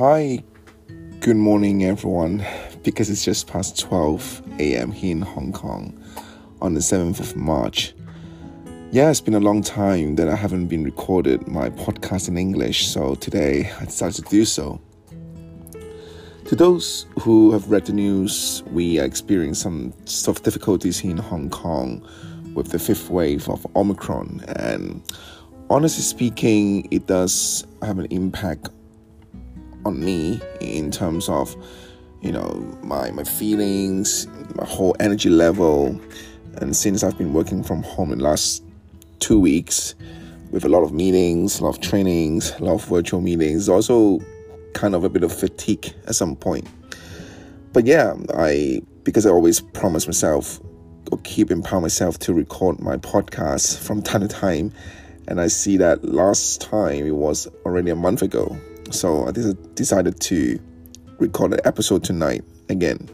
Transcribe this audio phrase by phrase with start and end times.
[0.00, 0.42] Hi,
[1.20, 2.42] good morning, everyone.
[2.82, 4.92] Because it's just past 12 a.m.
[4.92, 6.02] here in Hong Kong
[6.62, 7.92] on the 7th of March.
[8.92, 12.86] Yeah, it's been a long time that I haven't been recorded my podcast in English,
[12.86, 14.80] so today I decided to do so.
[16.46, 21.10] To those who have read the news, we are experiencing some sort of difficulties here
[21.10, 22.02] in Hong Kong
[22.54, 25.02] with the fifth wave of Omicron, and
[25.68, 28.70] honestly speaking, it does have an impact
[29.84, 31.54] on me in terms of
[32.20, 36.00] you know my my feelings my whole energy level.
[36.60, 38.64] And since i've been working from home in the last
[39.20, 39.94] two weeks
[40.50, 44.18] with a lot of meetings a lot of trainings a lot of virtual meetings also
[44.74, 46.66] kind of a bit of fatigue at some point.
[47.72, 50.60] But yeah i because i always promise myself
[51.12, 54.72] or keep empowering myself to record my podcast from time to time
[55.28, 58.58] and i see that last time it was already a month ago
[58.90, 59.32] so I
[59.74, 60.60] decided to
[61.18, 63.08] record an episode tonight again.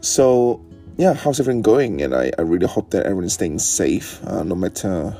[0.00, 0.64] So,
[0.96, 2.02] yeah, how's everything going?
[2.02, 5.10] And I, I really hope that everyone's staying safe, uh, no matter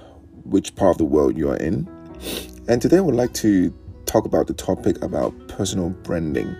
[0.45, 1.89] which part of the world you are in.
[2.69, 3.73] And today I would like to
[4.07, 6.57] talk about the topic about personal branding.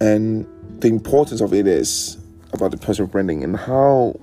[0.00, 0.46] And
[0.80, 2.16] the importance of it is
[2.52, 4.18] about the personal branding and how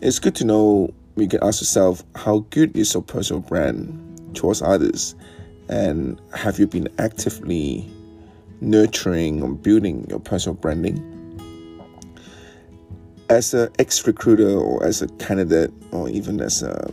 [0.00, 4.62] it's good to know you can ask yourself how good is your personal brand towards
[4.62, 5.14] others
[5.70, 7.88] and have you been actively
[8.60, 10.98] nurturing or building your personal branding?
[13.30, 16.92] As an ex recruiter or as a candidate or even as a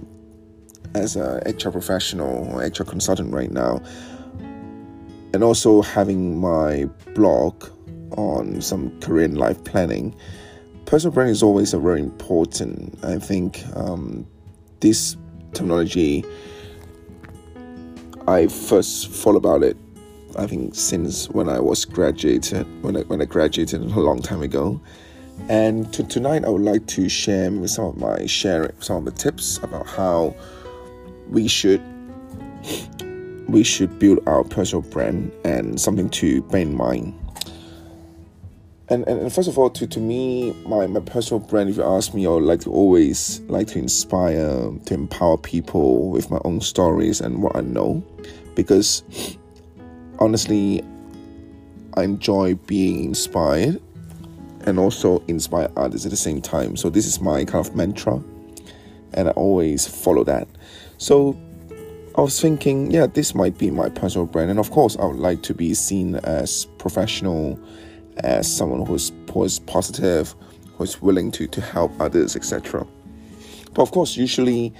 [0.94, 3.82] as a HR professional or HR consultant right now,
[5.34, 7.66] and also having my blog
[8.12, 10.16] on some career and life planning,
[10.86, 12.98] personal branding is always a very important.
[13.04, 14.28] I think um,
[14.82, 15.18] this
[15.54, 16.24] terminology
[18.28, 19.78] I first thought about it,
[20.38, 24.42] I think since when I was graduated, when I, when I graduated a long time
[24.42, 24.82] ago.
[25.50, 29.12] And to, tonight, I would like to share some of my share some of the
[29.12, 30.36] tips about how
[31.30, 31.82] we should
[33.48, 37.14] we should build our personal brand and something to bear in mind.
[38.90, 41.84] And, and, and first of all, to, to me, my, my personal brand, if you
[41.84, 46.40] ask me, I would like to always like to inspire, to empower people with my
[46.46, 48.04] own stories and what I know
[48.58, 49.04] because
[50.18, 50.84] honestly,
[51.94, 53.80] I enjoy being inspired
[54.66, 56.76] and also inspire others at the same time.
[56.76, 58.22] So this is my kind of mantra,
[59.14, 60.48] and I always follow that.
[60.98, 61.40] So
[62.16, 65.20] I was thinking, yeah, this might be my personal brand, and of course, I would
[65.20, 67.60] like to be seen as professional,
[68.24, 70.36] as someone who's who's positive,
[70.78, 72.86] who's willing to to help others, etc.
[73.74, 74.74] But of course, usually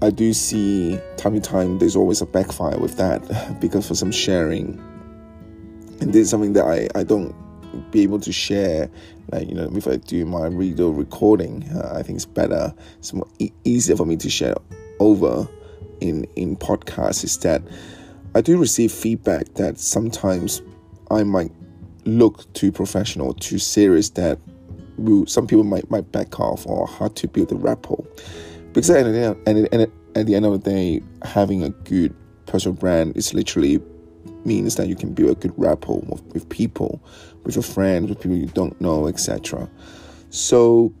[0.00, 4.10] I do see time to time there's always a backfire with that because for some
[4.10, 4.80] sharing,
[6.00, 7.34] and this is something that I, I don't
[7.90, 8.90] be able to share.
[9.30, 12.74] Like you know, if I do my radio recording, uh, I think it's better.
[12.98, 14.54] It's more e- easier for me to share
[14.98, 15.48] over
[16.00, 17.24] in in podcasts.
[17.24, 17.62] Is that
[18.34, 20.62] I do receive feedback that sometimes
[21.10, 21.52] I might
[22.04, 24.10] look too professional, too serious.
[24.10, 24.38] That
[25.26, 28.04] some people might might back off or hard to build a rapport.
[28.72, 32.14] Because at the, end, at the end of the day, having a good
[32.46, 33.80] personal brand is literally
[34.44, 37.02] means that you can build a good rapport with, with people,
[37.44, 39.68] with your friends, with people you don't know, etc.
[40.30, 40.92] So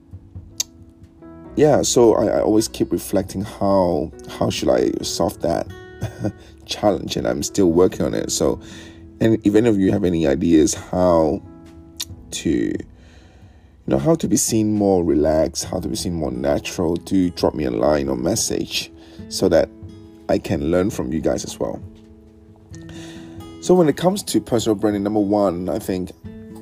[1.56, 5.66] yeah, so I, I, always keep reflecting how how should I solve that
[6.66, 8.30] challenge, and I'm still working on it.
[8.32, 8.60] So,
[9.22, 11.40] and if any of you have any ideas how
[12.32, 12.76] to you
[13.86, 17.54] know how to be seen more relaxed how to be seen more natural do drop
[17.54, 18.90] me a line or message
[19.28, 19.68] so that
[20.28, 21.80] i can learn from you guys as well.
[23.60, 26.10] So when it comes to personal branding number one i think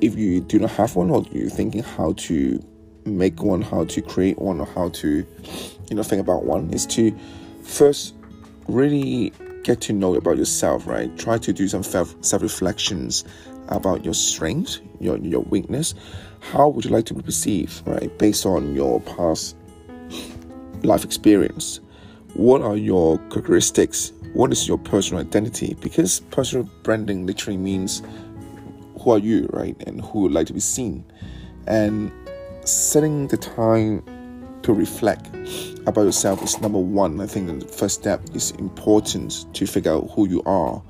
[0.01, 2.63] if you do not have one or you're thinking how to
[3.05, 5.25] make one how to create one or how to
[5.89, 7.17] you know think about one is to
[7.63, 8.13] first
[8.67, 13.23] really get to know about yourself right try to do some self reflections
[13.69, 15.93] about your strengths your your weakness
[16.41, 18.15] how would you like to be perceived, right?
[18.17, 19.55] Based on your past
[20.83, 21.79] life experience.
[22.33, 24.11] What are your characteristics?
[24.33, 25.77] What is your personal identity?
[25.79, 28.01] Because personal branding literally means
[28.99, 29.75] who are you, right?
[29.85, 31.05] And who would like to be seen.
[31.67, 32.11] And
[32.63, 34.03] setting the time
[34.63, 35.27] to reflect
[35.87, 37.19] about yourself is number one.
[37.19, 40.81] I think the first step is important to figure out who you are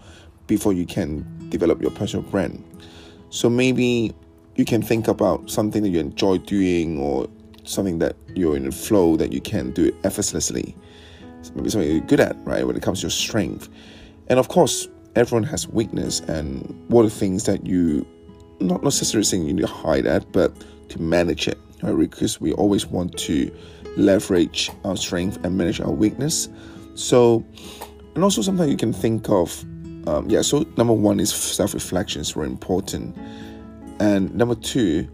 [0.47, 2.63] before you can develop your personal brand.
[3.29, 4.13] So maybe
[4.56, 7.27] you can think about something that you enjoy doing or
[7.63, 10.75] something that you're in a flow that you can do it effortlessly.
[11.56, 12.65] Maybe something you're good at, right?
[12.67, 13.69] When it comes to your strength.
[14.27, 18.06] And of course, everyone has weakness, and what are things that you
[18.59, 20.53] not necessarily saying you need to hide at, but
[20.89, 21.98] to manage it, right?
[21.98, 23.51] Because we always want to
[23.98, 26.50] leverage our strength and manage our weakness.
[26.95, 27.45] So,
[28.16, 29.63] and also sometimes you can think of,
[30.07, 30.42] um, yeah.
[30.42, 33.16] So number one is self-reflection is very important,
[34.00, 35.07] and number two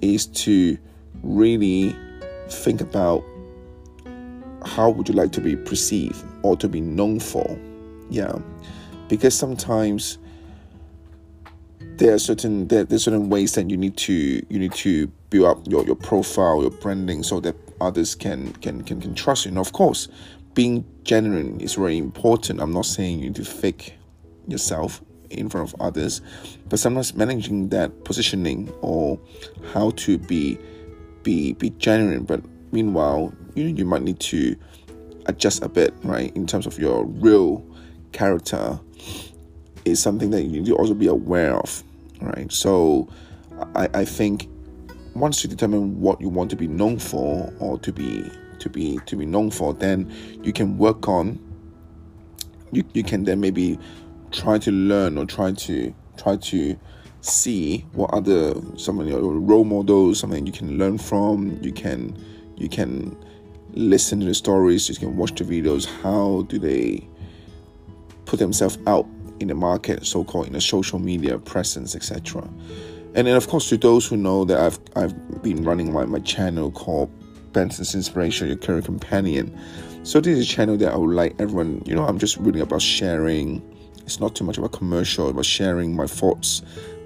[0.00, 0.76] is to
[1.22, 1.94] really
[2.48, 3.22] think about
[4.64, 7.58] how would you like to be perceived or to be known for
[8.10, 8.32] yeah
[9.08, 10.18] because sometimes
[12.02, 15.46] there are certain there, there's certain ways that you need to you need to build
[15.46, 19.50] up your, your profile your branding so that others can can can, can trust you.
[19.50, 20.08] And of course
[20.54, 22.60] being genuine is very important.
[22.60, 23.94] I'm not saying you need to fake
[24.48, 25.00] yourself
[25.30, 26.20] in front of others
[26.68, 29.20] but sometimes managing that positioning or
[29.72, 30.58] how to be
[31.22, 32.24] be be genuine.
[32.24, 34.56] But meanwhile you you might need to
[35.26, 37.64] adjust a bit right in terms of your real
[38.10, 38.80] character
[39.84, 41.84] is something that you need to also be aware of
[42.24, 42.50] right?
[42.52, 43.08] So
[43.76, 44.48] i i think
[45.14, 48.98] once you determine what you want to be known for or to be to be
[49.06, 50.10] to be known for then
[50.42, 51.38] you can work on
[52.72, 53.78] you, you can then maybe
[54.30, 56.76] try to learn or try to try to
[57.20, 61.58] see what other some of your role models something you can learn from.
[61.62, 62.16] You can
[62.56, 63.16] you can
[63.74, 64.88] listen to the stories.
[64.88, 65.86] You can watch the videos.
[66.02, 67.06] How do they
[68.24, 69.06] put themselves out
[69.42, 72.42] in the market so-called in a social media presence etc
[73.14, 76.20] and then of course to those who know that i've i've been running my, my
[76.20, 77.10] channel called
[77.52, 79.58] benson's inspiration your career companion.
[80.04, 82.60] So this is a channel that i would like everyone you know i'm just really
[82.60, 83.62] about sharing.
[83.98, 86.62] It's not too much about commercial but sharing my thoughts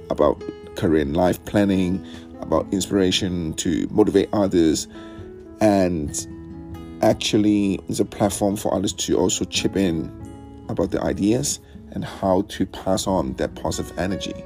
[0.08, 0.42] about
[0.76, 2.06] career and life planning,
[2.40, 4.88] about inspiration to motivate others,
[5.60, 6.26] and
[7.02, 10.10] actually it's a platform for others to also chip in
[10.68, 11.60] about the ideas
[11.96, 14.44] and how to pass on that positive energy.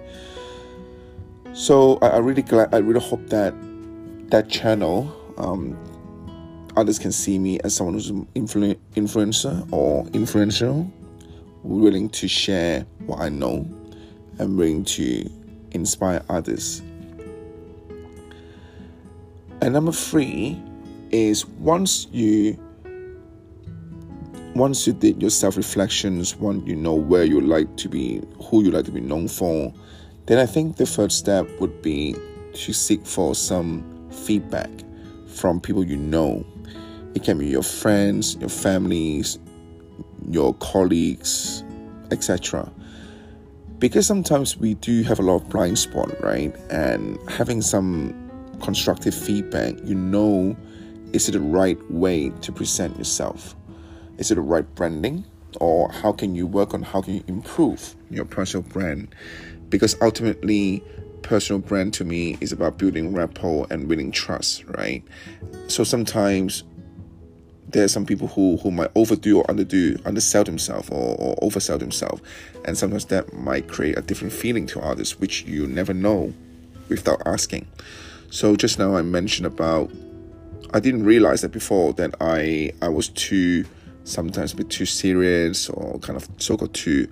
[1.52, 3.52] So I, I really glad I really hope that
[4.30, 5.76] that channel um,
[6.76, 10.88] others can see me as someone who's an influ- influencer or influential,
[11.64, 13.68] willing to share what I know
[14.38, 15.28] and willing to
[15.72, 16.82] inspire others.
[19.60, 20.56] And number three
[21.10, 22.56] is once you
[24.54, 28.70] once you did your self-reflections, once you know where you like to be, who you
[28.70, 29.72] like to be known for,
[30.26, 32.14] then I think the first step would be
[32.54, 34.70] to seek for some feedback
[35.26, 36.44] from people you know.
[37.14, 39.38] It can be your friends, your families,
[40.28, 41.64] your colleagues,
[42.10, 42.70] etc
[43.80, 46.54] because sometimes we do have a lot of blind spot, right?
[46.70, 48.14] And having some
[48.60, 50.54] constructive feedback, you know,
[51.14, 53.56] is it the right way to present yourself?
[54.20, 55.24] Is it the right branding?
[55.60, 59.12] Or how can you work on how can you improve your personal brand?
[59.70, 60.84] Because ultimately,
[61.22, 65.02] personal brand to me is about building rapport and winning trust, right?
[65.68, 66.64] So sometimes
[67.68, 71.78] there are some people who, who might overdo or underdo, undersell themselves or, or oversell
[71.78, 72.20] themselves.
[72.64, 76.34] And sometimes that might create a different feeling to others, which you never know
[76.88, 77.66] without asking.
[78.30, 79.90] So just now I mentioned about
[80.72, 83.64] I didn't realize that before that I I was too
[84.04, 87.06] sometimes bit too serious or kind of so-called too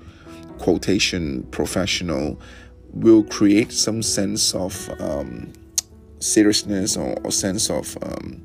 [0.59, 2.40] quotation professional
[2.92, 5.52] will create some sense of um,
[6.18, 8.42] seriousness or, or sense of um,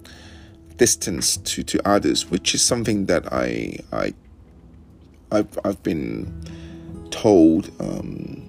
[0.78, 4.14] distance to, to others, which is something that I I
[5.32, 6.32] I've, I've been
[7.10, 8.48] told um,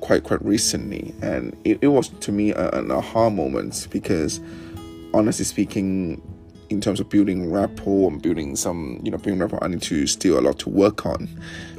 [0.00, 4.40] quite quite recently, and it, it was to me an aha moment because
[5.14, 6.20] honestly speaking,
[6.70, 10.06] in terms of building rapport and building some you know building rapport, I need to
[10.06, 11.28] still a lot to work on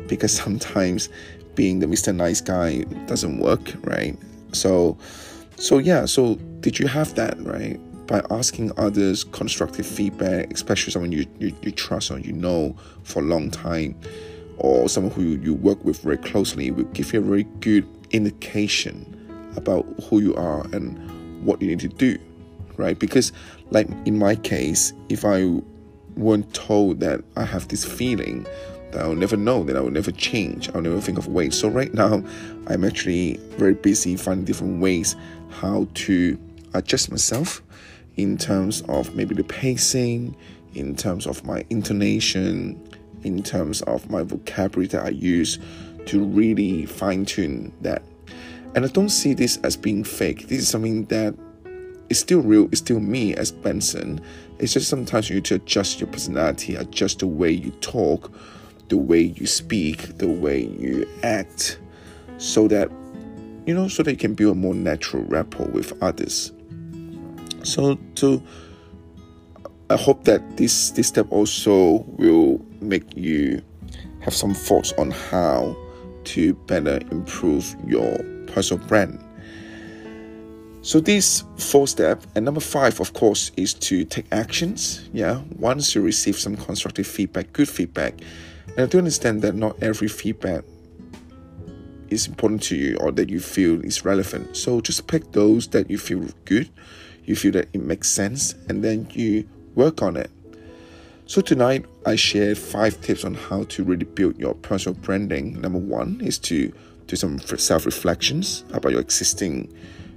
[0.07, 1.10] because sometimes
[1.55, 2.15] being the Mr.
[2.15, 4.17] Nice Guy doesn't work, right?
[4.53, 4.98] So
[5.55, 7.79] so yeah, so did you have that right?
[8.12, 13.21] by asking others constructive feedback, especially someone you, you, you trust or you know for
[13.21, 13.98] a long time,
[14.57, 19.07] or someone who you work with very closely, will give you a very good indication
[19.55, 21.00] about who you are and
[21.45, 22.17] what you need to do,
[22.81, 22.97] right?
[22.97, 23.31] Because,
[23.69, 25.61] like in my case, if I
[26.15, 28.45] weren't told that I have this feeling,
[28.91, 31.57] that I'll never know, that I will never change, I'll never think of ways.
[31.57, 32.23] So, right now,
[32.67, 35.15] I'm actually very busy finding different ways
[35.50, 36.38] how to
[36.73, 37.61] adjust myself
[38.17, 40.35] in terms of maybe the pacing,
[40.73, 42.79] in terms of my intonation,
[43.23, 45.59] in terms of my vocabulary that I use
[46.07, 48.01] to really fine tune that.
[48.73, 50.47] And I don't see this as being fake.
[50.47, 51.35] This is something that
[52.11, 54.21] is still real, it's still me as Benson.
[54.59, 58.31] It's just sometimes you need to adjust your personality, adjust the way you talk
[58.91, 61.79] the way you speak, the way you act,
[62.37, 62.91] so that
[63.65, 66.51] you know, so that you can build a more natural rapport with others.
[67.63, 68.43] So to
[69.89, 73.61] I hope that this this step also will make you
[74.19, 75.75] have some thoughts on how
[76.25, 79.23] to better improve your personal brand.
[80.83, 85.07] So these four steps, and number five, of course, is to take actions.
[85.13, 88.15] Yeah, once you receive some constructive feedback, good feedback,
[88.69, 90.63] and I do understand that not every feedback
[92.09, 94.57] is important to you or that you feel is relevant.
[94.57, 96.69] So just pick those that you feel good,
[97.25, 100.31] you feel that it makes sense, and then you work on it.
[101.27, 105.61] So tonight I shared five tips on how to really build your personal branding.
[105.61, 106.73] Number one is to
[107.05, 109.71] do some self reflections about your existing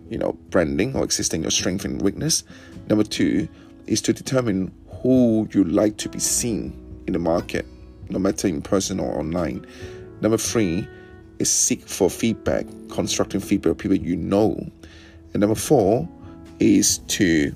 [0.09, 2.45] you know, branding or existing your strength and weakness.
[2.89, 3.49] Number two
[3.87, 6.73] is to determine who you like to be seen
[7.07, 7.67] in the market,
[8.09, 9.67] no matter in person or online.
[10.21, 10.89] Number three
[11.39, 14.59] is seek for feedback, constructive feedback, of people you know.
[15.33, 16.09] And number four
[16.61, 17.55] is to,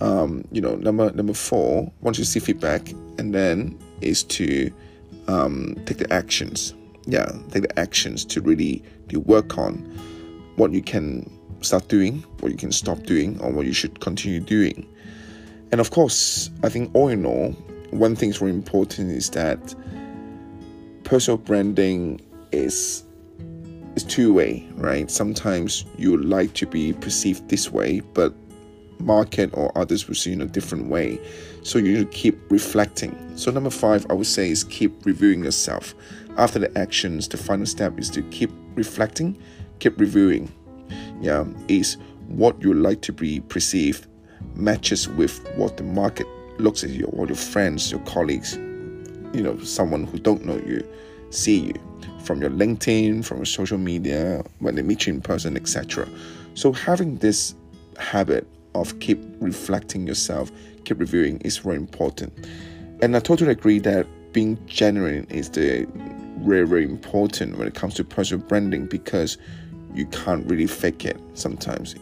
[0.00, 4.72] um, you know, number number four, once you see feedback, and then is to
[5.28, 6.74] um, take the actions.
[7.04, 9.76] Yeah, take the actions to really to work on
[10.56, 11.30] what you can
[11.64, 14.86] start doing, what you can stop doing, or what you should continue doing.
[15.70, 17.52] And of course, I think all in all,
[17.90, 19.74] one thing is very important is that
[21.04, 22.20] personal branding
[22.52, 23.04] is
[23.94, 25.10] is two way, right?
[25.10, 28.34] Sometimes you like to be perceived this way, but
[28.98, 31.20] market or others will see you in a different way.
[31.62, 33.36] So you need to keep reflecting.
[33.36, 35.94] So number five, I would say is keep reviewing yourself.
[36.38, 39.36] After the actions, the final step is to keep reflecting,
[39.78, 40.50] keep reviewing
[41.20, 41.96] yeah, is
[42.28, 44.06] what you like to be perceived
[44.54, 46.26] matches with what the market
[46.58, 48.54] looks at you, or your friends, your colleagues,
[49.32, 50.86] you know, someone who don't know you,
[51.30, 51.74] see you
[52.24, 56.08] from your LinkedIn, from your social media, when they meet you in person, etc.
[56.54, 57.54] So having this
[57.98, 60.50] habit of keep reflecting yourself,
[60.84, 62.32] keep reviewing is very important.
[63.00, 65.86] And I totally agree that being genuine is the
[66.38, 69.36] very, very important when it comes to personal branding because
[69.94, 71.94] you can't really fake it sometimes.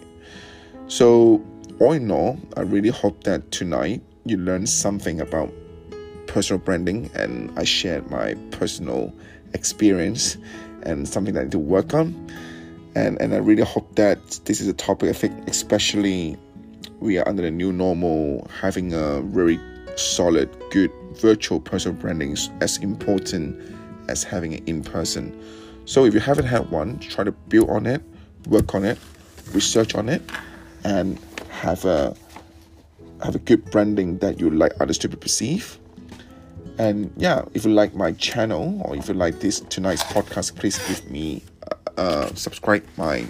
[0.89, 1.45] So,
[1.79, 5.53] all in all, I really hope that tonight you learned something about
[6.27, 9.13] personal branding and I shared my personal
[9.55, 10.37] experience
[10.83, 12.15] and something that I need to work on.
[12.95, 16.37] And, and I really hope that this is a topic I think, especially
[17.01, 19.59] we are under the new normal, having a very
[19.97, 23.59] solid, good virtual personal branding is as important
[24.09, 25.37] as having it in person.
[25.85, 28.03] So if you haven't had one, try to build on it,
[28.47, 28.99] work on it,
[29.53, 30.23] research on it,
[30.85, 31.19] and
[31.51, 32.15] have a
[33.23, 35.79] have a good branding that you like others to perceive.
[36.79, 40.79] And yeah, if you like my channel or if you like this tonight's podcast, please
[40.89, 43.27] give me uh, uh, subscribe my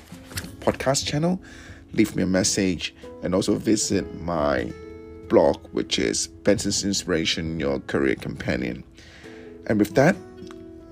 [0.60, 1.40] podcast channel,
[1.92, 4.72] leave me a message, and also visit my
[5.28, 8.84] blog, which is Benson's Inspiration, Your Career Companion.
[9.66, 10.14] And with that,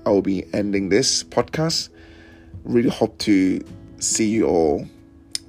[0.09, 1.89] I will be ending this podcast.
[2.63, 3.63] Really hope to
[3.99, 4.87] see you all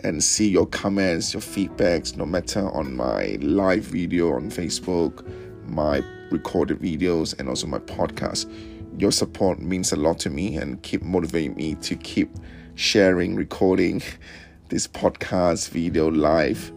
[0.05, 5.27] and see your comments, your feedbacks, no matter on my live video on Facebook,
[5.67, 8.53] my recorded videos, and also my podcast.
[9.01, 12.29] Your support means a lot to me and keep motivating me to keep
[12.75, 14.03] sharing, recording
[14.69, 16.71] this podcast, video live.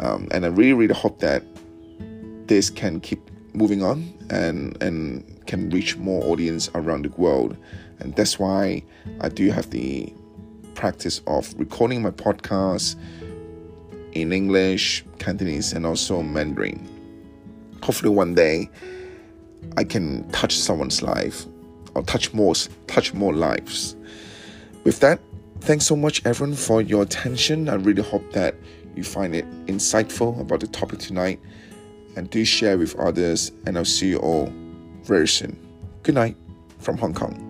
[0.00, 1.42] Um, and I really, really hope that
[2.46, 7.56] this can keep moving on and and can reach more audience around the world.
[7.98, 8.82] And that's why
[9.20, 10.12] I do have the
[10.74, 12.96] practice of recording my podcast
[14.12, 16.86] in English, Cantonese, and also Mandarin.
[17.82, 18.68] Hopefully, one day
[19.76, 21.46] I can touch someone's life
[21.94, 22.54] or touch more,
[22.86, 23.96] touch more lives.
[24.84, 25.20] With that,
[25.60, 27.68] thanks so much, everyone, for your attention.
[27.68, 28.54] I really hope that
[28.94, 31.40] you find it insightful about the topic tonight
[32.16, 33.52] and do share with others.
[33.66, 34.52] And I'll see you all
[35.02, 35.56] very soon.
[36.02, 36.36] Good night
[36.78, 37.45] from Hong Kong.